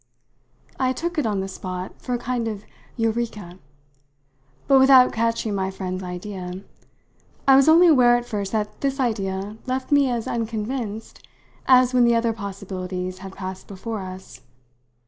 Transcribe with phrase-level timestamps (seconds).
[0.79, 2.63] I took it, on the spot, for a kind of
[2.97, 3.59] "Eureka!"
[4.67, 6.63] but without catching my friend's idea.
[7.47, 11.21] I was only aware at first that this idea left me as unconvinced
[11.67, 14.41] as when the other possibilities had passed before us.